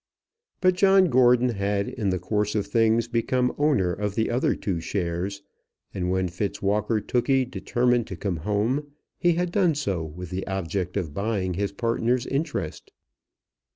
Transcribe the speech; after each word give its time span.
But 0.61 0.73
John 0.73 1.11
Gordon 1.11 1.49
had 1.49 1.87
in 1.87 2.09
the 2.09 2.17
course 2.17 2.55
of 2.55 2.65
things 2.65 3.07
become 3.07 3.53
owner 3.59 3.93
of 3.93 4.15
the 4.15 4.31
other 4.31 4.55
two 4.55 4.79
shares, 4.79 5.43
and 5.93 6.09
when 6.09 6.27
Fitzwalker 6.27 6.99
Tookey 6.99 7.45
determined 7.45 8.07
to 8.07 8.15
come 8.15 8.37
home, 8.37 8.93
he 9.19 9.33
had 9.33 9.51
done 9.51 9.75
so 9.75 10.01
with 10.03 10.31
the 10.31 10.47
object 10.47 10.97
of 10.97 11.13
buying 11.13 11.53
his 11.53 11.71
partner's 11.71 12.25
interest. 12.25 12.91